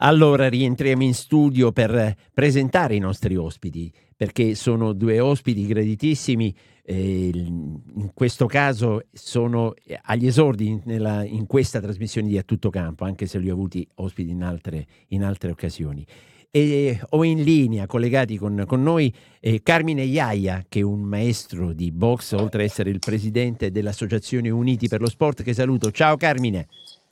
[0.00, 6.54] Allora rientriamo in studio per presentare i nostri ospiti, perché sono due ospiti graditissimi.
[6.82, 9.72] Eh, in questo caso sono
[10.02, 13.88] agli esordi nella, in questa trasmissione di A Tutto Campo, anche se li ho avuti
[13.94, 16.06] ospiti in altre, in altre occasioni.
[16.50, 21.72] E ho in linea collegati con, con noi eh, Carmine Iaia, che è un maestro
[21.72, 25.90] di box, oltre ad essere il presidente dell'Associazione Uniti per lo Sport, che saluto.
[25.90, 26.68] Ciao Carmine.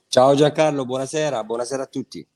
[0.07, 2.27] Ciao Giancarlo, buonasera, buonasera a tutti.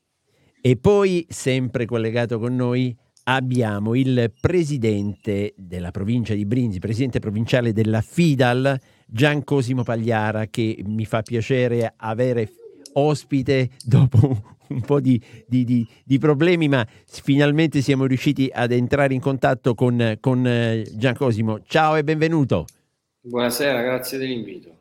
[0.61, 7.71] E poi, sempre collegato con noi, abbiamo il presidente della provincia di Brindisi, presidente provinciale
[7.71, 8.77] della FIDAL,
[9.07, 12.51] Gian Cosimo Pagliara, che mi fa piacere avere
[12.93, 19.13] ospite dopo un po' di, di, di, di, problemi, ma finalmente siamo riusciti ad entrare
[19.13, 21.61] in contatto con, con eh, Gian Cosimo.
[21.65, 22.65] Ciao e benvenuto.
[23.21, 24.78] Buonasera, grazie dell'invito.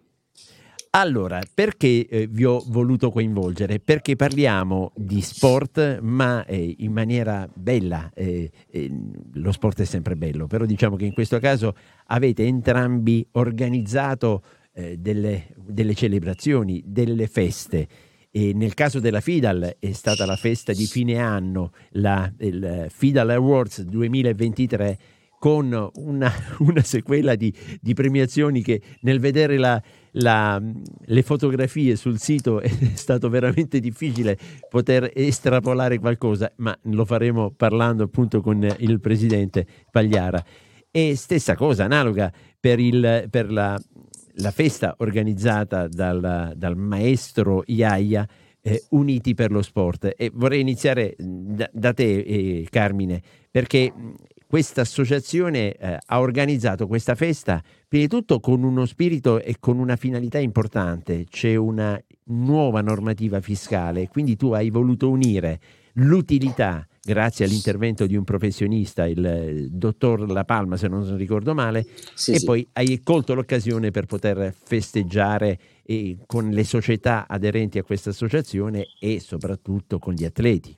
[0.91, 3.79] Allora, perché eh, vi ho voluto coinvolgere?
[3.79, 8.11] Perché parliamo di sport, ma eh, in maniera bella.
[8.15, 8.91] Eh, eh,
[9.35, 11.75] lo sport è sempre bello, però diciamo che in questo caso
[12.07, 17.87] avete entrambi organizzato eh, delle, delle, celebrazioni, delle feste.
[18.31, 23.31] E nel caso della FIDAL è stata la festa di fine anno, la, il FIDAL
[23.31, 24.99] Awards 2023
[25.39, 29.81] con una, una sequela di, di, premiazioni che nel vedere la,
[30.13, 30.61] la,
[31.05, 34.37] le fotografie sul sito è stato veramente difficile
[34.69, 40.45] poter estrapolare qualcosa, ma lo faremo parlando appunto con il presidente Pagliara.
[40.91, 43.79] E stessa cosa, analoga per, il, per la,
[44.37, 48.27] la, festa organizzata dal, dal maestro Iaia,
[48.61, 50.15] eh, Uniti per lo Sport.
[50.17, 53.93] E vorrei iniziare da, da te, eh, Carmine, perché
[54.49, 59.79] questa associazione eh, ha organizzato questa festa prima di tutto con uno spirito e con
[59.79, 65.61] una finalità importante, c'è una nuova normativa fiscale, quindi tu hai voluto unire
[65.95, 72.33] l'utilità grazie all'intervento di un professionista, il dottor La Palma, se non ricordo male, sì,
[72.33, 72.45] e sì.
[72.47, 78.87] poi hai colto l'occasione per poter festeggiare eh, con le società aderenti a questa associazione
[78.99, 80.78] e soprattutto con gli atleti.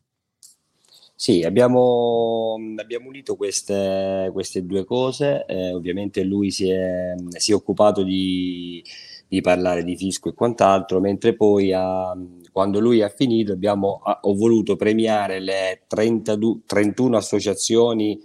[1.22, 5.44] Sì, abbiamo, abbiamo unito queste, queste due cose.
[5.46, 8.82] Eh, ovviamente lui si è, si è occupato di,
[9.28, 12.16] di, parlare di fisco e quant'altro, mentre poi ha,
[12.50, 18.18] quando lui ha finito abbiamo, ho voluto premiare le 32, 31 associazioni,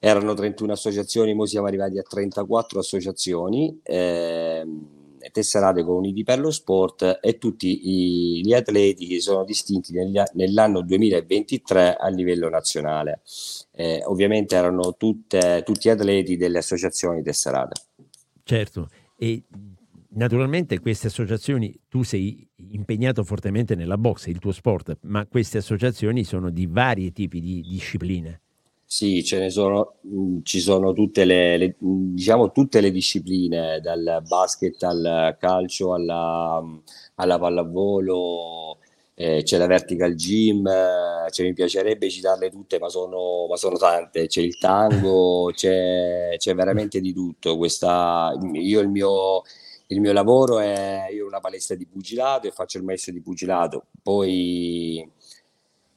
[0.00, 3.78] erano 31 associazioni, ora siamo arrivati a 34 associazioni.
[3.84, 4.66] Eh,
[5.30, 11.96] tesserate con lo Sport e tutti i, gli atleti che sono distinti negli, nell'anno 2023
[11.96, 13.22] a livello nazionale.
[13.72, 17.80] Eh, ovviamente erano tutte, tutti atleti delle associazioni tesserate.
[18.42, 19.42] Certo, e
[20.10, 26.24] naturalmente queste associazioni, tu sei impegnato fortemente nella box, il tuo sport, ma queste associazioni
[26.24, 28.40] sono di vari tipi di discipline.
[28.86, 33.80] Sì, ce ne sono, mm, ci sono tutte le, le, mm, diciamo tutte le discipline,
[33.80, 36.76] dal basket al calcio alla, mm,
[37.16, 38.78] alla pallavolo,
[39.14, 43.76] eh, c'è la vertical gym, eh, cioè, mi piacerebbe citarle tutte, ma sono, ma sono
[43.76, 47.56] tante, c'è il tango, c'è, c'è veramente di tutto.
[47.56, 49.42] Questa, io il mio,
[49.88, 53.20] il mio lavoro è, io ho una palestra di pugilato e faccio il maestro di
[53.22, 55.08] pugilato, poi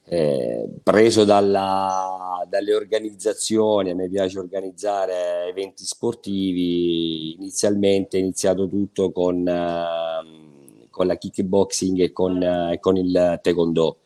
[0.10, 9.12] eh, preso dalla, dalle organizzazioni, a me piace organizzare eventi sportivi, inizialmente è iniziato tutto
[9.12, 13.98] con, uh, con la kickboxing e con, uh, e con, il taekwondo.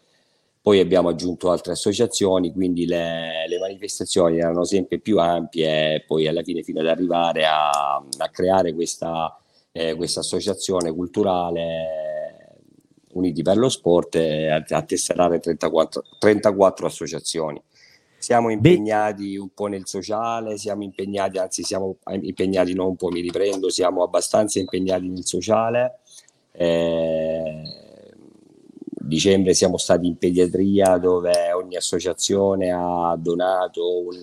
[0.59, 6.44] Poi abbiamo aggiunto altre associazioni, quindi le, le, manifestazioni erano sempre più ampie poi alla
[6.44, 9.35] fine fino ad arrivare a, a creare questa,
[9.72, 12.10] eh, questa associazione culturale
[13.13, 17.61] Uniti per lo Sport e a, a tesserare 34, 34 associazioni.
[18.17, 23.22] Siamo impegnati un po' nel sociale, siamo impegnati, anzi siamo impegnati non un po', mi
[23.22, 25.99] riprendo, siamo abbastanza impegnati nel sociale.
[26.51, 27.63] Eh,
[29.11, 34.17] dicembre siamo stati in pediatria dove ogni associazione ha donato un,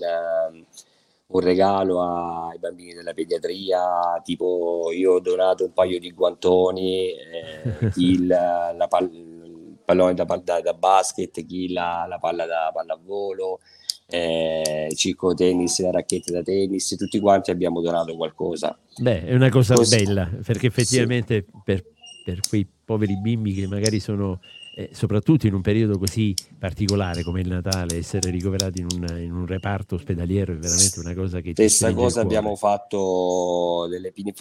[1.30, 7.88] un regalo ai bambini della pediatria, tipo io ho donato un paio di guantoni, eh,
[7.92, 12.70] chi la, la pal- il pallone da, da, da, basket, chi la, la palla da
[12.72, 13.60] pallavolo,
[14.06, 18.78] eh, Cicco tennis, la racchetta da tennis, tutti quanti abbiamo donato qualcosa.
[18.96, 19.96] Beh, è una cosa Così.
[19.96, 21.60] bella, perché effettivamente sì.
[21.62, 21.84] per,
[22.25, 24.40] per quei poveri bimbi che magari sono
[24.78, 29.32] eh, soprattutto in un periodo così particolare come il Natale, essere ricoverati in un, in
[29.32, 31.50] un reparto ospedaliero è veramente una cosa che...
[31.50, 33.88] Stessa cosa abbiamo fatto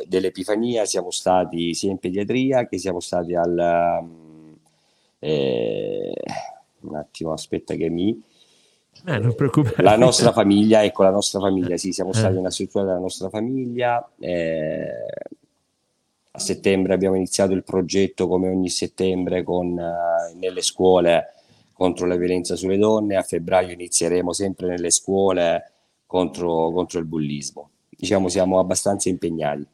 [0.07, 4.05] dell'Epifania, siamo stati sia in pediatria che siamo stati al...
[5.17, 6.13] Eh,
[6.93, 8.21] attimo, aspetta che mi...
[9.07, 9.81] Eh, non preoccupare.
[9.81, 14.07] La nostra famiglia, ecco la nostra famiglia, sì, siamo stati nella struttura della nostra famiglia.
[14.19, 14.87] Eh,
[16.37, 21.33] a settembre abbiamo iniziato il progetto come ogni settembre con, eh, nelle scuole
[21.73, 25.71] contro la violenza sulle donne, a febbraio inizieremo sempre nelle scuole
[26.05, 27.71] contro, contro il bullismo.
[27.89, 29.65] Diciamo siamo abbastanza impegnati.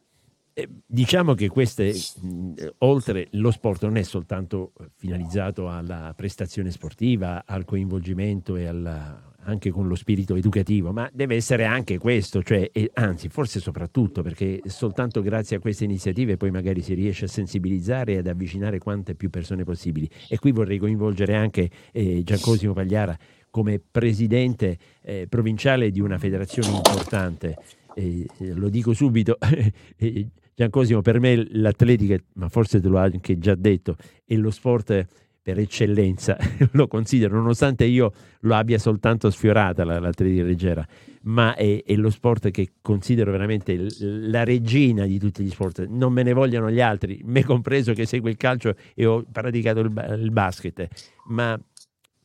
[0.54, 7.44] Eh, diciamo che queste, mh, oltre lo sport non è soltanto finalizzato alla prestazione sportiva,
[7.46, 12.70] al coinvolgimento e alla, anche con lo spirito educativo, ma deve essere anche questo, cioè,
[12.72, 17.28] e, anzi forse soprattutto perché soltanto grazie a queste iniziative poi magari si riesce a
[17.28, 20.10] sensibilizzare e ad avvicinare quante più persone possibili.
[20.30, 23.18] E qui vorrei coinvolgere anche eh, Giancosimo Pagliara
[23.50, 27.56] come presidente eh, provinciale di una federazione importante.
[27.96, 28.26] Eh,
[28.56, 29.38] lo dico subito,
[29.98, 35.08] eh, Giancosimo, per me l'atletica, ma forse te l'ho anche già detto, è lo sport
[35.44, 36.38] per eccellenza,
[36.72, 40.88] lo considero, nonostante io lo abbia soltanto sfiorata l'atletica leggera,
[41.24, 45.86] ma è, è, lo sport che considero veramente la regina di tutti gli sport.
[45.88, 49.82] Non me ne vogliano gli altri, me compreso che seguo il calcio e ho praticato
[49.82, 50.88] il, il basket,
[51.26, 51.60] ma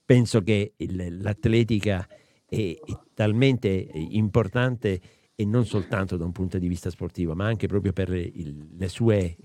[0.04, 2.06] penso che il, l'atletica
[2.46, 2.76] è, è
[3.14, 5.00] talmente importante
[5.40, 8.88] e non soltanto da un punto di vista sportivo, ma anche proprio per il, le
[8.88, 9.36] sue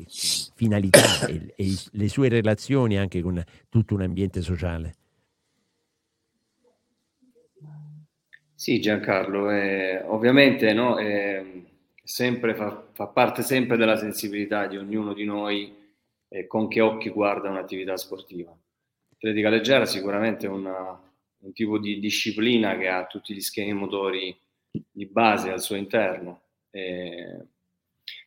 [0.56, 4.96] finalità e, e, le sue relazioni anche con tutto un ambiente sociale.
[8.56, 11.66] Sì, Giancarlo, eh, ovviamente no, eh,
[12.04, 15.72] fa, fa, parte sempre della sensibilità di ognuno di noi
[16.28, 18.50] eh, con che occhi guarda un'attività sportiva.
[19.10, 21.00] L'atletica leggera sicuramente è una,
[21.38, 24.36] un tipo di disciplina che ha tutti gli schemi motori
[24.92, 26.42] di base al suo interno.
[26.72, 27.48] E,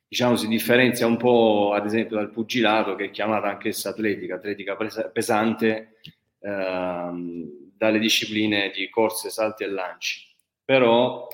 [0.08, 4.76] diciamo si differenzia un po' ad esempio dal pugilato che è chiamata anch'essa atletica, atletica
[5.12, 5.98] pesante
[6.40, 10.24] ehm, dalle discipline di corse, salti e lanci.
[10.64, 11.28] Però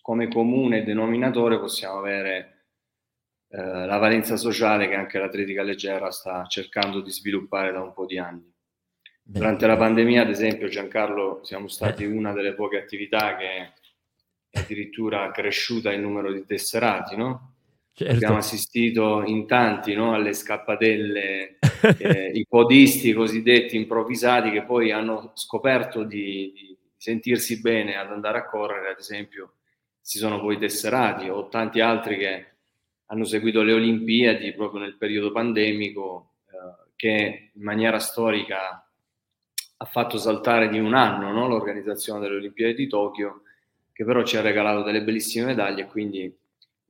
[0.00, 2.64] come comune denominatore possiamo avere
[3.48, 8.06] eh, la valenza sociale che anche l'atletica leggera sta cercando di sviluppare da un po'
[8.06, 8.48] di anni.
[9.22, 13.72] Durante la pandemia, ad esempio, Giancarlo, siamo stati una delle poche attività che
[14.52, 17.54] addirittura cresciuta il numero di tesserati, no?
[17.92, 18.14] Certo.
[18.14, 20.14] Abbiamo assistito in tanti no?
[20.14, 21.58] alle scappatelle,
[21.98, 28.38] eh, i podisti cosiddetti improvvisati che poi hanno scoperto di, di, sentirsi bene ad andare
[28.38, 29.54] a correre, ad esempio,
[30.00, 32.46] si sono poi tesserati, o tanti altri che
[33.06, 38.86] hanno seguito le Olimpiadi proprio nel periodo pandemico, eh, che in maniera storica
[39.76, 41.48] ha fatto saltare di un anno no?
[41.48, 43.42] l'organizzazione delle Olimpiadi di Tokyo
[43.92, 46.32] che però ci ha regalato delle bellissime medaglie quindi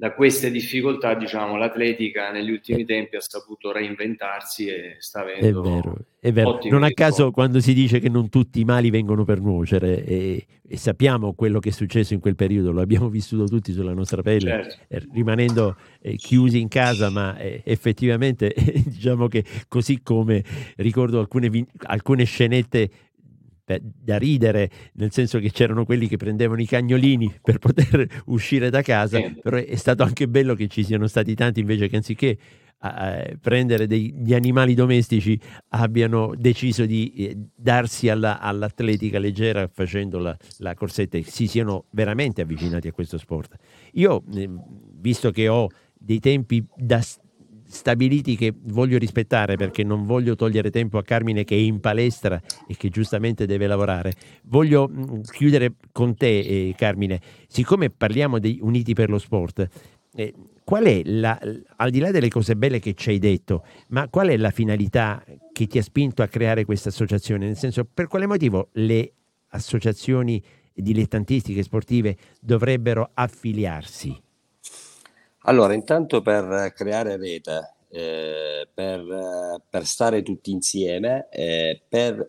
[0.00, 5.46] da queste difficoltà, diciamo, l'atletica negli ultimi tempi ha saputo reinventarsi e sta avendo.
[5.46, 6.58] È vero, è vero.
[6.70, 10.46] Non a caso quando si dice che non tutti i mali vengono per nuocere e,
[10.66, 14.22] e, sappiamo quello che è successo in quel periodo, lo abbiamo vissuto tutti sulla nostra
[14.22, 14.76] pelle, certo.
[14.88, 20.42] eh, rimanendo eh, chiusi in casa, ma eh, effettivamente diciamo che così come
[20.76, 22.90] ricordo alcune, alcune scenette
[23.78, 28.82] da ridere, nel senso che c'erano quelli che prendevano i cagnolini per poter uscire da
[28.82, 32.38] casa, però è stato anche bello che ci siano stati tanti invece che anziché
[32.82, 35.38] a prendere degli animali domestici
[35.68, 41.86] abbiano deciso di eh, darsi alla, all'atletica leggera facendo la, la, corsetta e si siano
[41.90, 43.54] veramente avvicinati a questo sport.
[43.92, 44.48] Io, eh,
[44.98, 47.02] visto che ho dei tempi da
[47.70, 52.40] stabiliti che voglio rispettare perché non voglio togliere tempo a Carmine che è in palestra
[52.66, 54.12] e che giustamente deve lavorare.
[54.44, 59.68] Voglio mm, chiudere con te, eh, Carmine, siccome parliamo di Uniti per lo Sport.
[60.12, 60.34] Eh,
[60.64, 61.38] qual è la,
[61.76, 65.24] al di là delle cose belle che ci hai detto, ma qual è la finalità
[65.52, 67.46] che ti ha spinto a creare questa associazione?
[67.46, 69.12] Nel senso, per quale motivo le
[69.48, 74.28] associazioni dilettantistiche sportive dovrebbero affiliarsi?
[75.44, 82.28] Allora, intanto per creare rete, eh, per, per, stare tutti insieme, eh, per,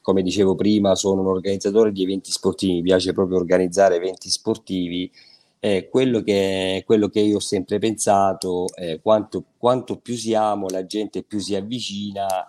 [0.00, 5.10] come dicevo prima, sono un organizzatore di eventi sportivi, mi piace proprio organizzare eventi sportivi.
[5.64, 10.84] Eh, quello, che, quello che io ho sempre pensato, è quanto, quanto più siamo, la
[10.86, 12.48] gente più si avvicina.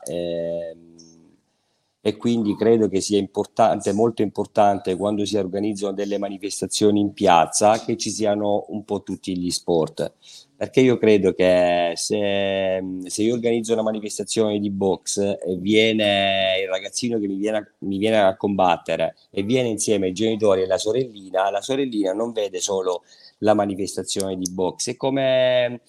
[2.05, 7.79] E quindi credo che sia importante, molto importante quando si organizzano delle manifestazioni in piazza
[7.79, 10.11] che ci siano un po' tutti gli sport.
[10.53, 16.67] Perché io credo che se, se io organizzo una manifestazione di box e viene il
[16.67, 20.77] ragazzino che mi viene, mi viene a combattere e viene insieme ai genitori e la
[20.77, 23.03] sorellina, la sorellina non vede solo
[23.37, 25.79] la manifestazione di box, è come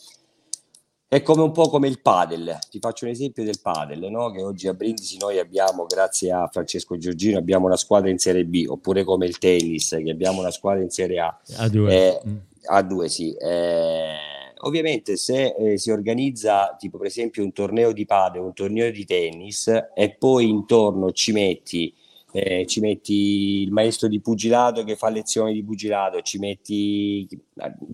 [1.14, 4.33] è come un po' come il padel, ti faccio un esempio del padel, no?
[4.33, 8.44] che oggi a Brindisi noi abbiamo, grazie a Francesco Giorgino, abbiamo una squadra in Serie
[8.44, 11.40] B, oppure come il tennis, che abbiamo una squadra in Serie A.
[11.59, 11.94] A due.
[11.94, 12.37] Eh, mm.
[12.64, 13.33] A due, sì.
[13.33, 14.16] Eh,
[14.62, 19.04] ovviamente se eh, si organizza tipo per esempio un torneo di padel, un torneo di
[19.04, 21.94] tennis e poi intorno ci metti
[22.33, 27.28] eh, ci metti il maestro di pugilato che fa lezioni di pugilato, ci metti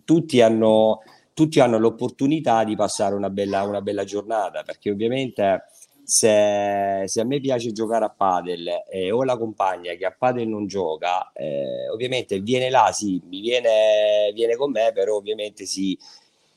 [0.06, 1.00] tutti hanno
[1.40, 5.64] tutti hanno l'opportunità di passare una bella, una bella giornata, perché ovviamente
[6.04, 10.14] se, se, a me piace giocare a padel e eh, ho la compagna che a
[10.16, 15.64] padel non gioca, eh, ovviamente viene là, sì, mi viene, viene con me, però ovviamente
[15.64, 15.98] si,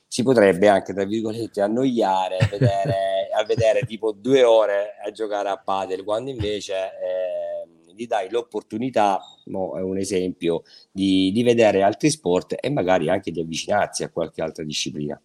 [0.05, 5.47] si potrebbe anche, tra virgolette, annoiare a vedere, a vedere tipo due ore a giocare
[5.47, 6.73] a padel, quando invece...
[6.73, 7.52] Eh,
[7.95, 13.31] gli dai l'opportunità, no, è un esempio, di, di vedere altri sport e magari anche
[13.31, 15.19] di avvicinarsi a qualche altra disciplina.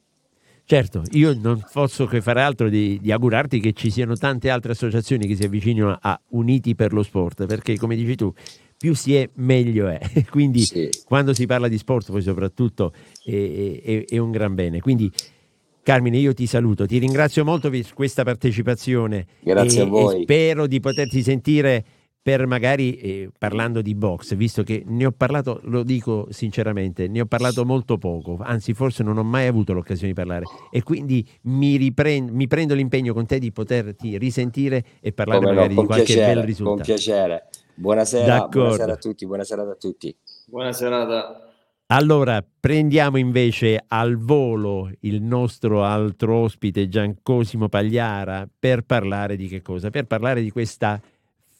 [0.65, 4.73] Certo, io non posso che fare altro di, di, augurarti che ci siano tante altre
[4.73, 8.31] associazioni che si avvicinino a Uniti per lo Sport, perché come dici tu,
[8.77, 9.99] più si è meglio è.
[10.31, 10.89] Quindi sì.
[11.05, 12.93] quando si parla di sport poi soprattutto
[13.25, 14.81] è, è, è, un gran bene.
[14.81, 15.11] Quindi
[15.83, 19.27] Carmine, io ti saluto, ti ringrazio molto per questa partecipazione.
[19.41, 20.23] Grazie e, a voi.
[20.23, 21.85] spero di poterti sentire
[22.29, 27.23] per magari eh, parlando di box, visto che ne ho parlato, lo dico sinceramente, ne
[27.23, 31.27] ho parlato molto poco, anzi forse non ho mai avuto l'occasione di parlare e quindi
[31.45, 35.81] mi, riprendo, mi prendo l'impegno con te di poterti risentire e parlare Come magari no,
[35.81, 36.77] di qualche piacere, bel risultato.
[36.77, 37.49] Con piacere.
[37.77, 40.15] Buonasera, buonasera a tutti, buona serata a tutti.
[40.49, 41.43] Buona serata.
[41.87, 49.63] Allora, prendiamo invece al volo il nostro altro ospite Giancosimo Pagliara per parlare di che
[49.63, 49.89] cosa?
[49.89, 51.01] Per parlare di questa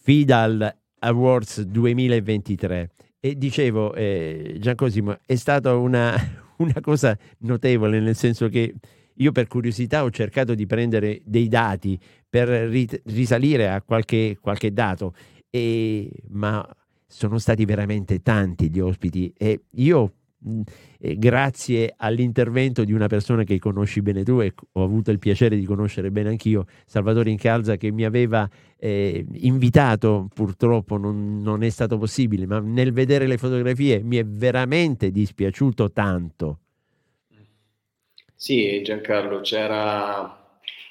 [0.09, 2.91] FIDAL Awards 2023.
[3.21, 6.17] E dicevo, eh, Giancosimo, è stata una,
[6.57, 8.73] una cosa notevole, nel senso che
[9.13, 15.13] io per curiosità ho cercato di prendere dei dati per risalire a qualche, qualche dato,
[15.51, 16.67] e, ma
[17.07, 24.01] sono stati veramente tanti gli ospiti e io grazie all'intervento di una persona che conosci
[24.03, 28.05] bene tu e ho avuto il piacere di conoscere bene anch'io, Salvatore Incalza, che mi
[28.05, 34.17] aveva eh, invitato, purtroppo non, non, è stato possibile, ma nel vedere le fotografie mi
[34.17, 36.59] è veramente dispiaciuto tanto.
[38.35, 40.37] Sì, Giancarlo, c'era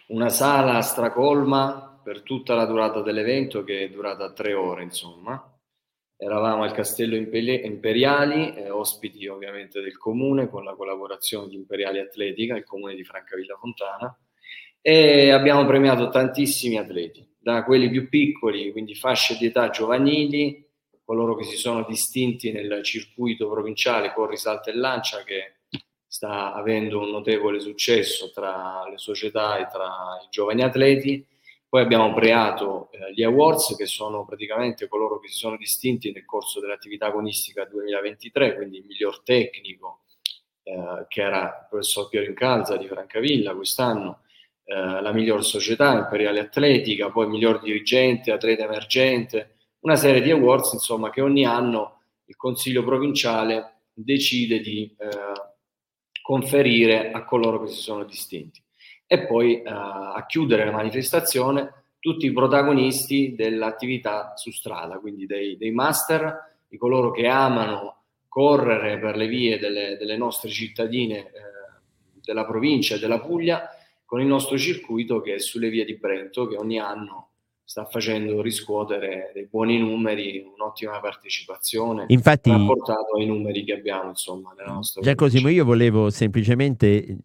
[0.08, 5.57] una sala stracolma per tutta la durata dell'evento che è durata tre ore, insomma
[6.20, 12.56] Eravamo al Castello Imperiali, eh, ospiti ovviamente del comune con la collaborazione di Imperiali Atletica,
[12.56, 14.18] il comune di Francavilla Fontana,
[14.82, 20.66] e abbiamo premiato tantissimi atleti, da quelli più piccoli, quindi fasce di età giovanili,
[21.08, 25.60] coloro che si sono distinti nel circuito provinciale con risalto e lancia che
[26.06, 31.26] sta avendo un notevole successo tra le società e tra i giovani atleti,
[31.70, 36.24] poi abbiamo creato eh, gli awards, che sono praticamente coloro che si sono distinti nel
[36.24, 40.04] corso dell'attività agonistica 2023, quindi il miglior tecnico,
[40.64, 44.22] eh, che era il professor Piero Incalza di Francavilla quest'anno,
[44.64, 50.72] eh, la miglior società imperiale atletica, poi miglior dirigente, atleta emergente, una serie di awards
[50.74, 55.08] insomma che ogni anno il Consiglio provinciale decide di eh,
[56.22, 58.62] conferire a coloro che si sono distinti
[59.08, 65.58] e poi uh, a chiudere la manifestazione tutti i protagonisti dell'attività su strada, quindi dei,
[65.58, 67.96] dei master, di coloro che amano
[68.28, 71.32] correre per le vie delle, delle nostre cittadine eh,
[72.22, 73.70] della provincia e della Puglia
[74.06, 77.30] con il nostro circuito che è sulle vie di Brento che ogni anno
[77.64, 84.54] sta facendo riscuotere dei buoni numeri, un'ottima partecipazione, Infatti, rapportato ai numeri che abbiamo insomma
[84.58, 87.18] nella nostra Giacosimo, io volevo semplicemente,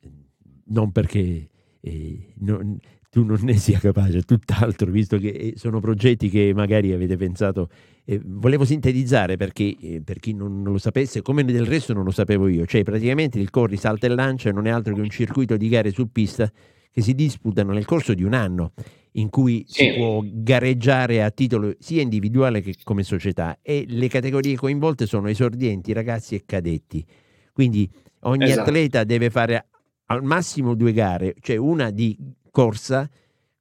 [0.64, 1.50] non perché
[1.82, 2.78] eh, non,
[3.10, 7.68] tu non ne sia capace, tutt'altro, visto che eh, sono progetti che magari avete pensato.
[8.04, 12.04] Eh, volevo sintetizzare perché, eh, per chi non, non, lo sapesse, come del resto non
[12.04, 15.10] lo sapevo io, cioè praticamente il Corri Salta e Lancia non è altro che un
[15.10, 16.50] circuito di gare su pista
[16.90, 18.72] che si disputano nel corso di un anno
[19.12, 19.84] in cui sì.
[19.84, 25.28] si può gareggiare a titolo sia individuale che come società e le categorie coinvolte sono
[25.28, 27.04] esordienti, ragazzi e cadetti.
[27.52, 28.70] Quindi ogni esatto.
[28.70, 29.66] atleta deve fare
[30.06, 32.16] al massimo due gare, cioè una di
[32.50, 33.08] corsa,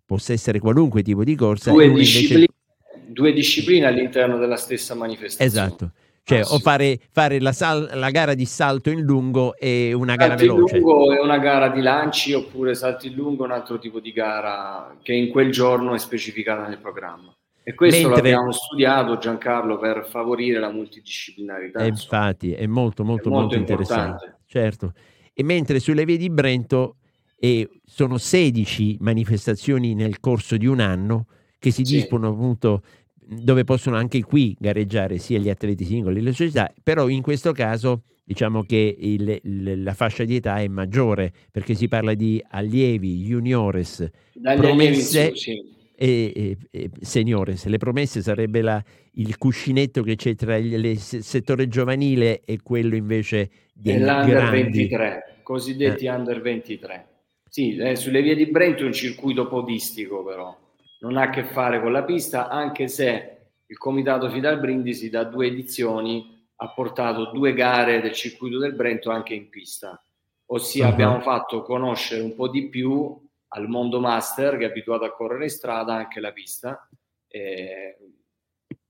[0.06, 1.72] possa essere qualunque tipo di corsa.
[1.72, 3.14] Due, discipline, invece...
[3.14, 5.68] due discipline all'interno della stessa manifestazione.
[5.68, 5.92] Esatto.
[6.24, 10.38] Cioè, o fare, fare la, sal- la, gara di salto in lungo e una gara
[10.38, 10.78] salto veloce.
[10.78, 14.12] in lungo e una gara di lanci, oppure salto in lungo, un altro tipo di
[14.12, 17.36] gara che in quel giorno è specificata nel programma.
[17.64, 18.32] E questo Mentre...
[18.32, 21.80] l'abbiamo studiato, Giancarlo, per favorire la multidisciplinarità.
[21.80, 24.40] E infatti, è molto, molto, è molto, molto interessante.
[24.46, 24.94] Certo.
[25.34, 26.98] E mentre sulle vie di Brento
[27.38, 31.96] e sono 16 manifestazioni nel corso di un anno che si sì.
[31.96, 32.84] disputano appunto
[33.18, 37.52] dove possono anche qui gareggiare sia gli atleti singoli che le società, però in questo
[37.52, 42.44] caso diciamo che il, il, la fascia di età è maggiore perché si parla di
[42.50, 45.52] allievi, juniores, Dagli promesse su,
[46.02, 47.68] e, e, e, seniores.
[47.68, 53.52] Le promesse sarebbe la, il cuscinetto che c'è tra il settore giovanile e quello invece
[53.72, 56.10] di l'under 23, cosiddetti eh.
[56.10, 57.08] under 23.
[57.48, 60.58] Sì, eh, sulle vie di Brento è un circuito podistico però,
[61.02, 65.24] non ha a che fare con la pista, anche se il comitato Fidal Brindisi da
[65.24, 70.02] due edizioni ha portato due gare del circuito del Brento anche in pista,
[70.48, 70.92] ossia uh-huh.
[70.94, 75.46] abbiamo fatto conoscere un po' di più al mondo master che è abituato a correre
[75.46, 76.88] in strada anche la pista,
[77.28, 77.98] e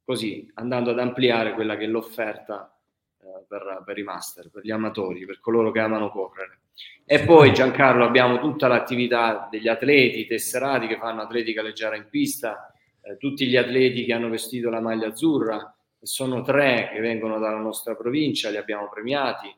[0.04, 2.76] così andando ad ampliare quella che è l'offerta
[3.20, 6.60] eh, per, per i master, per gli amatori, per coloro che amano correre.
[7.06, 12.74] E poi Giancarlo abbiamo tutta l'attività degli atleti tesserati che fanno atletica leggera in pista,
[13.02, 17.60] eh, tutti gli atleti che hanno vestito la maglia azzurra, sono tre che vengono dalla
[17.60, 19.54] nostra provincia, li abbiamo premiati.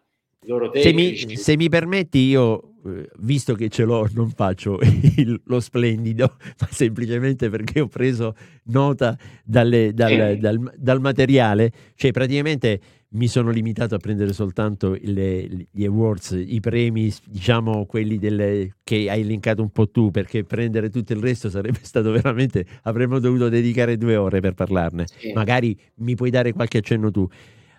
[0.81, 4.79] Se mi, se mi, permetti, io, eh, visto che ce l'ho, non faccio
[5.17, 8.35] il, lo splendido, ma semplicemente perché ho preso
[8.65, 12.79] nota dalle, dal, dal, dal, dal materiale, cioè praticamente
[13.13, 19.09] mi sono limitato a prendere soltanto le, gli awards, i premi, diciamo quelli delle, che
[19.09, 23.49] hai elencato un po' tu, perché prendere tutto il resto sarebbe stato veramente, avremmo dovuto
[23.49, 25.05] dedicare due ore per parlarne.
[25.07, 25.31] Sì.
[25.31, 27.27] Magari mi puoi dare qualche accenno tu.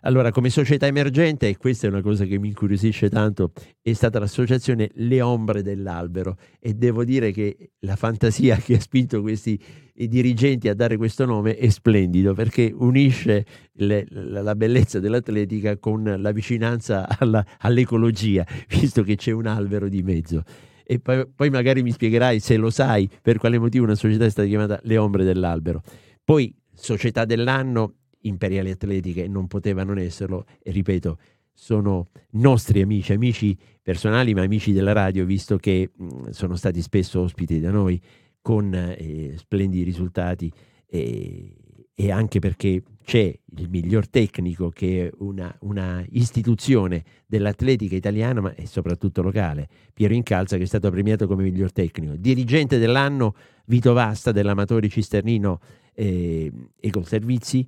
[0.06, 4.18] Allora, come società emergente, e questa è una cosa che mi incuriosisce tanto, è stata
[4.18, 9.58] l'associazione Le Ombre dell'Albero e devo dire che la fantasia che ha spinto questi
[9.94, 16.16] dirigenti a dare questo nome è splendido perché unisce le, la, la, bellezza dell'atletica con
[16.18, 20.42] la vicinanza alla, all'ecologia, visto che c'è un albero di mezzo.
[20.84, 24.30] E poi, poi magari mi spiegherai, se lo sai, per quale motivo una società è
[24.30, 25.82] stata chiamata Le Ombre dell'Albero.
[26.22, 31.18] Poi, società dell'anno, imperiali atletiche non poteva non esserlo e ripeto
[31.54, 37.20] sono nostri amici, amici personali ma amici della radio visto che mh, sono stati spesso
[37.20, 38.00] ospiti da noi
[38.42, 40.52] con eh, splendidi risultati
[40.86, 41.56] e,
[41.94, 48.54] e, anche perché c'è il miglior tecnico che è una, una, istituzione dell'atletica italiana ma
[48.54, 53.34] e soprattutto locale, Piero Incalza che è stato premiato come miglior tecnico, dirigente dell'anno
[53.66, 55.60] Vito Vasta dell'Amatori Cisternino
[55.94, 57.66] eh, Ecoservizi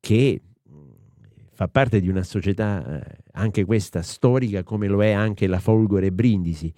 [0.00, 0.40] che
[1.52, 6.12] fa parte di una società eh, anche questa storica come lo è anche la Folgore
[6.12, 6.72] Brindisi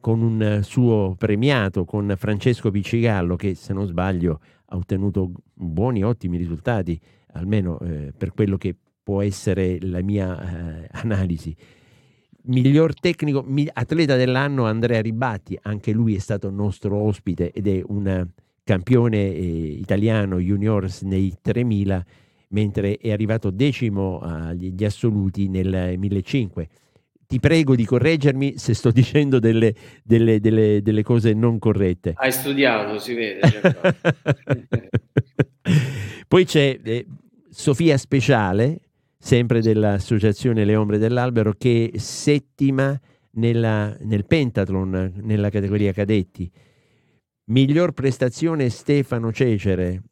[0.00, 6.36] con un suo premiato con Francesco Piccigallo che se non sbaglio ha ottenuto buoni ottimi
[6.36, 7.00] risultati
[7.32, 11.54] almeno eh, per quello che può essere la mia eh, analisi.
[12.46, 18.26] Miglior tecnico atleta dell'anno Andrea Ribatti anche lui è stato nostro ospite ed è un
[18.62, 22.04] campione eh, italiano juniors nei 3000
[22.54, 26.82] mentre è arrivato decimo agli assoluti nel 1500.
[27.26, 32.12] Ti prego di correggermi se sto dicendo delle, delle, delle, delle cose non corrette.
[32.16, 33.40] Hai studiato, si vede.
[36.28, 37.06] Poi c'è eh,
[37.50, 38.80] Sofia Speciale,
[39.18, 42.98] sempre dell'Associazione Le Ombre dell'Albero, che è settima
[43.32, 46.48] nella, nel pentathlon, nella categoria cadetti.
[47.46, 50.02] Miglior prestazione Stefano Cecere,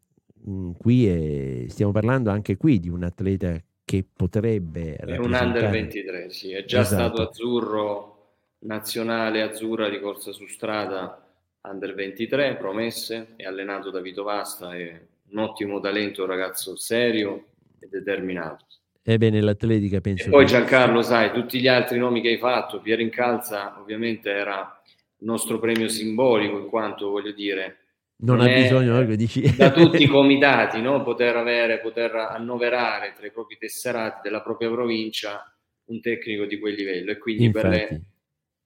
[0.49, 5.71] Mm, qui è, stiamo parlando anche qui di un atleta che potrebbe è un under
[5.71, 7.15] 23 sì è già esatto.
[7.15, 11.25] stato azzurro nazionale azzurra di corsa su strada
[11.63, 15.01] under 23 promesse è allenato da Vito Vasta è
[15.31, 17.47] un ottimo talento un ragazzo serio
[17.79, 18.67] e determinato
[19.05, 20.29] Ebbene, l'atletica penso.
[20.29, 24.81] E poi Giancarlo, sai, tutti gli altri nomi che hai fatto, Piero Incalza ovviamente era
[25.19, 27.82] il nostro premio simbolico, in quanto voglio dire,
[28.23, 29.57] non, ha bisogno ecco, dici...
[29.57, 31.03] da tutti i comitati no?
[31.03, 35.45] poter avere, poter annoverare tra i propri tesserati della propria provincia
[35.87, 37.11] un tecnico di quel livello.
[37.11, 37.69] E quindi Infatti.
[37.69, 38.03] per le,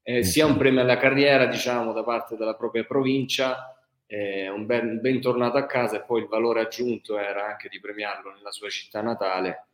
[0.02, 3.74] eh, sia un premio alla carriera diciamo da parte della propria provincia
[4.06, 8.32] eh, un ben, bentornato a casa e poi il valore aggiunto era anche di premiarlo
[8.32, 9.68] nella sua città natale.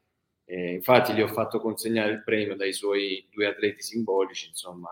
[0.44, 4.90] Eh, infatti gli ho fatto consegnare il premio dai suoi due atleti simbolici insomma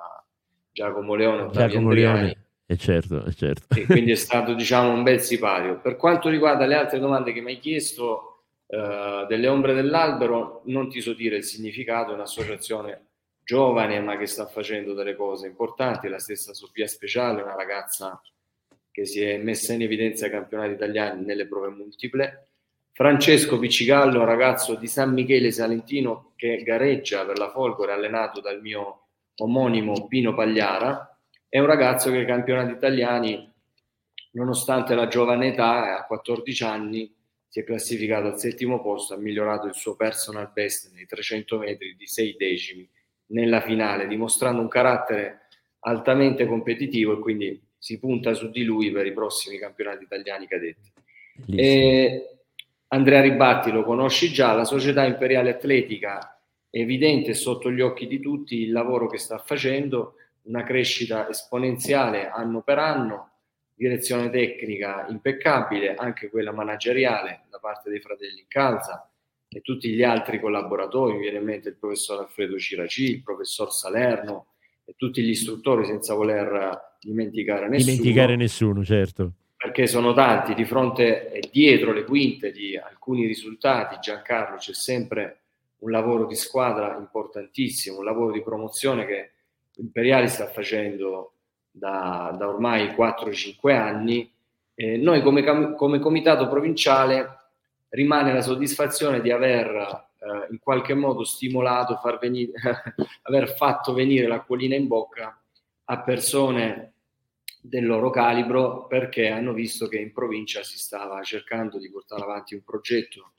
[0.71, 3.75] Giacomo Leone e Giacomo Leone e certo, è certo.
[3.75, 5.81] E quindi è stato diciamo un bel sipario.
[5.81, 10.89] Per quanto riguarda le altre domande che mi hai chiesto, eh, delle ombre dell'albero, non
[10.89, 13.07] ti so dire il significato, è un'associazione
[13.43, 18.23] giovane ma che sta facendo delle cose importanti, la stessa Sofia Speciale, una ragazza
[18.93, 22.51] che si è messa in evidenza ai campionati italiani nelle prove multiple.
[22.93, 29.07] Francesco Piccigallo, ragazzo di San Michele Salentino che gareggia per la Folgore, allenato dal mio
[29.39, 31.10] omonimo Pino Pagliara,
[31.51, 33.53] è un ragazzo che ai campionati italiani,
[34.33, 37.13] nonostante la giovane età, a 14 anni,
[37.49, 41.97] si è classificato al settimo posto, ha migliorato il suo personal best nei 300 metri
[41.97, 42.89] di 6 decimi
[43.27, 45.49] nella finale, dimostrando un carattere
[45.81, 50.93] altamente competitivo e quindi si punta su di lui per i prossimi campionati italiani cadetti.
[52.93, 58.21] Andrea Ribatti lo conosci già, la Società Imperiale Atletica è evidente sotto gli occhi di
[58.21, 63.31] tutti il lavoro che sta facendo, una crescita esponenziale anno per anno,
[63.75, 69.11] direzione tecnica impeccabile, anche quella manageriale da parte dei fratelli Calza
[69.49, 73.73] e tutti gli altri collaboratori, mi viene in mente il professor Alfredo Ciraci, il professor
[73.73, 74.47] Salerno
[74.85, 77.93] e tutti gli istruttori senza voler dimenticare nessuno.
[77.93, 79.33] Dimenticare nessuno, certo.
[79.57, 85.41] Perché sono tanti, di fronte e dietro le quinte di alcuni risultati, Giancarlo, c'è sempre
[85.79, 89.31] un lavoro di squadra importantissimo, un lavoro di promozione che
[89.81, 91.35] Imperiali sta facendo
[91.71, 94.31] da, da ormai 4-5 anni,
[94.75, 97.39] eh, noi come, come, comitato provinciale
[97.91, 99.67] rimane la soddisfazione di aver
[100.19, 102.53] eh, in qualche modo stimolato, far venire,
[103.23, 105.39] aver fatto venire l'acquolina in bocca
[105.85, 106.93] a persone
[107.61, 112.55] del loro calibro perché hanno visto che in provincia si stava cercando di portare avanti
[112.55, 113.33] un progetto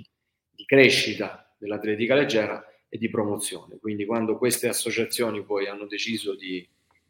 [0.52, 3.78] di crescita dell'atletica leggera e di promozione.
[3.80, 6.68] Quindi quando queste associazioni poi hanno deciso di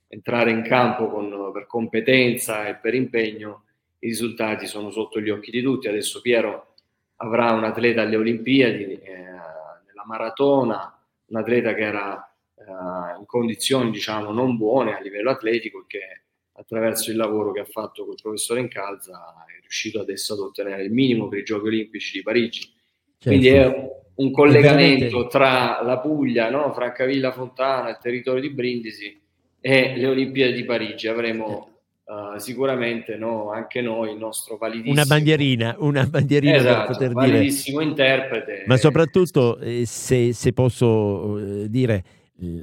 [0.08, 3.64] entrare in campo con, per competenza e per impegno,
[3.98, 5.88] i risultati sono sotto gli occhi di tutti.
[5.88, 6.76] Adesso Piero
[7.16, 13.90] avrà un atleta alle Olimpiadi, eh, nella maratona, un atleta che era eh, in condizioni
[13.90, 18.60] diciamo non buone a livello atletico che attraverso il lavoro che ha fatto col professore
[18.60, 22.62] Incalza è riuscito adesso ad ottenere il minimo per i giochi olimpici di Parigi.
[22.62, 23.30] Certo.
[23.30, 26.72] Quindi è un collegamento tra la Puglia, no?
[26.74, 29.20] Francavilla Fontana, il territorio di Brindisi
[29.60, 31.08] e le Olimpiadi di Parigi.
[31.08, 31.70] Avremo
[32.04, 34.94] uh, sicuramente no, anche noi il nostro validissimo...
[34.94, 37.90] Una bandierina, una bandierina esatto, per poter validissimo dire...
[37.90, 38.64] interprete.
[38.68, 42.04] Ma soprattutto, eh, se, se, posso eh, dire,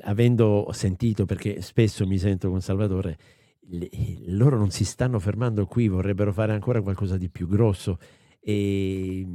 [0.02, 3.16] avendo sentito, perché spesso mi sento con Salvatore,
[3.70, 3.88] le,
[4.26, 7.98] loro non si stanno fermando qui, vorrebbero fare ancora qualcosa di più grosso
[8.40, 9.26] e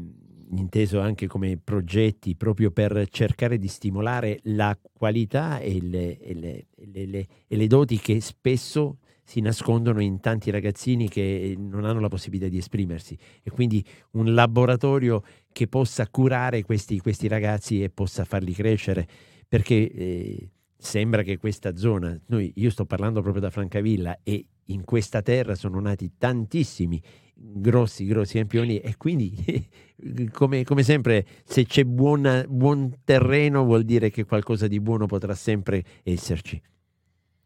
[0.57, 6.65] inteso anche come progetti proprio per cercare di stimolare la qualità e le, e le,
[7.05, 12.09] le, e le doti che spesso si nascondono in tanti ragazzini che non hanno la
[12.09, 13.17] possibilità di esprimersi.
[13.41, 19.07] E quindi un laboratorio che possa curare questi, questi ragazzi e possa farli crescere.
[19.47, 24.83] Perché eh, sembra che questa zona, noi, io sto parlando proprio da Francavilla e in
[24.83, 27.01] questa terra sono nati tantissimi
[27.43, 29.35] grossi, grossi campioni e quindi
[30.31, 35.33] come, come sempre se c'è buona, buon terreno vuol dire che qualcosa di buono potrà
[35.35, 36.61] sempre esserci.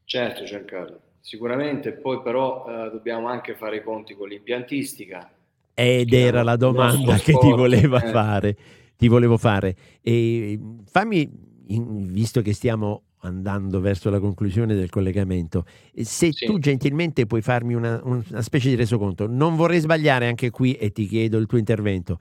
[0.04, 5.32] Certo Giancarlo, sicuramente, poi però eh, dobbiamo anche fare i conti con l'impiantistica.
[5.74, 8.10] Ed era la domanda che ti voleva eh.
[8.10, 8.58] fare,
[8.96, 9.76] ti volevo fare.
[10.02, 11.30] E fammi,
[11.68, 16.46] visto che stiamo andando verso la conclusione del collegamento, se sì.
[16.46, 20.92] tu gentilmente puoi farmi una, una, specie di resoconto, non vorrei sbagliare anche qui e
[20.92, 22.20] ti chiedo il tuo intervento.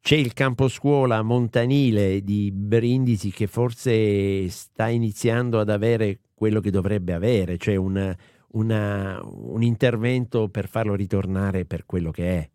[0.00, 6.70] C'è il campo scuola montanile di Brindisi che forse sta iniziando ad avere quello che
[6.70, 8.16] dovrebbe avere, cioè una,
[8.52, 12.50] una, un intervento per farlo ritornare per quello che è.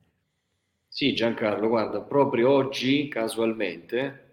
[0.88, 4.31] Sì, Giancarlo, guarda, proprio oggi casualmente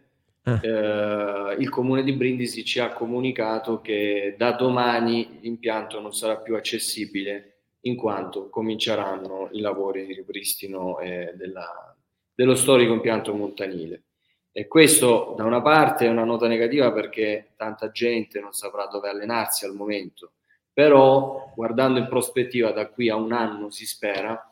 [0.49, 0.61] Ah.
[0.63, 6.57] Eh, il comune di Brindisi ci ha comunicato che da domani l'impianto non sarà più
[6.57, 11.95] accessibile in quanto cominceranno i lavori di ripristino eh, della,
[12.35, 14.05] dello storico impianto montanile.
[14.51, 19.09] E questo da una parte è una nota negativa perché tanta gente non saprà dove
[19.09, 20.33] allenarsi al momento,
[20.73, 24.43] però guardando in prospettiva da qui a un anno si spera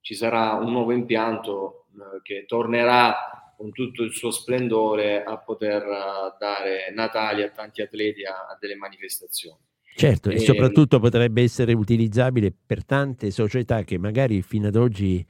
[0.00, 5.82] ci sarà un nuovo impianto eh, che tornerà con tutto il suo splendore a poter
[5.82, 9.58] uh, dare Natali a tanti atleti a, a delle manifestazioni.
[9.94, 15.24] Certo, e, e soprattutto potrebbe essere utilizzabile per tante società che magari fino ad oggi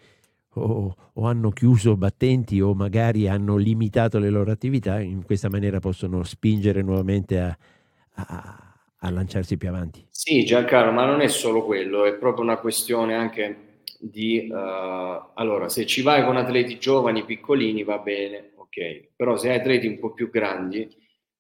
[0.55, 5.79] o, o, hanno chiuso battenti o magari hanno limitato le loro attività, in questa maniera
[5.79, 7.57] possono spingere nuovamente a,
[8.15, 10.05] a, a lanciarsi più avanti.
[10.11, 13.66] Sì, Giancarlo, ma non è solo quello, è proprio una questione anche
[14.01, 19.09] di uh, allora se ci vai con atleti giovani piccolini va bene ok.
[19.17, 20.89] Però se hai atleti un po' più grandi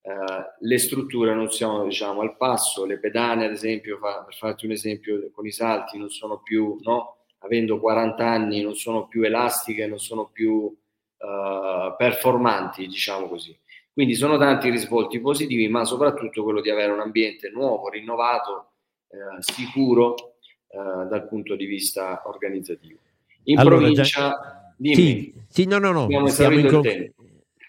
[0.02, 0.12] uh,
[0.60, 4.72] le strutture non sono diciamo al passo le pedane ad esempio fa, per farti un
[4.72, 7.24] esempio con i salti non sono più no?
[7.38, 13.56] Avendo 40 anni non sono più elastiche non sono più uh, performanti diciamo così.
[13.92, 18.72] Quindi sono tanti risvolti positivi ma soprattutto quello di avere un ambiente nuovo rinnovato
[19.08, 20.35] eh, sicuro
[20.76, 22.98] eh, dal punto di vista organizzativo.
[23.44, 27.14] In Allora, provincia, già- dimmi, Sì, sì, no, no, no, siamo in tempo.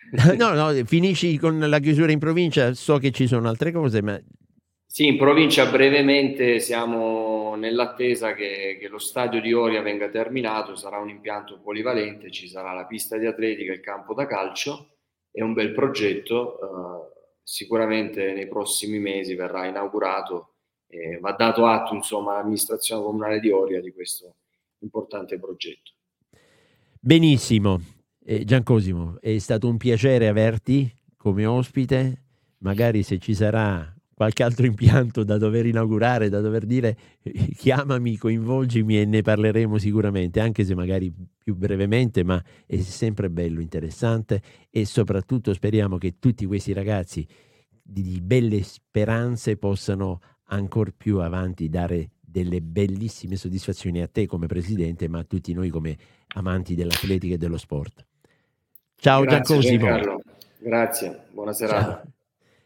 [0.38, 4.20] No, no, finisci con la chiusura in provincia, so che ci sono altre cose, ma
[4.86, 10.98] Sì, in provincia brevemente siamo nell'attesa che, che lo stadio di Oria venga terminato, sarà
[11.00, 14.96] un impianto polivalente, ci sarà la pista di atletica, il campo da calcio,
[15.30, 20.54] è un bel progetto, eh, sicuramente nei prossimi mesi verrà inaugurato
[20.88, 24.36] e va dato atto insomma all'amministrazione comunale di Oria di questo
[24.80, 25.91] importante progetto.
[27.00, 27.82] benissimo.
[28.23, 32.23] Eh, Giancosimo, è stato un piacere averti come ospite,
[32.60, 38.17] magari se ci sarà qualche altro impianto da dover inaugurare, da dover dire eh, chiamami,
[38.17, 44.41] coinvolgimi e ne parleremo sicuramente, anche se magari più brevemente, ma è sempre bello, interessante
[44.69, 47.26] e soprattutto speriamo che tutti questi ragazzi
[47.82, 54.48] di, di belle speranze possano ancora più avanti dare delle bellissime soddisfazioni a te come
[54.48, 55.98] presidente, ma a tutti noi come
[56.36, 58.06] amanti dell'atletica e dello sport.
[58.96, 60.22] Ciao Grazie Giancosimo.
[60.60, 62.02] Grazie, buona serata.
[62.02, 62.12] Ciao.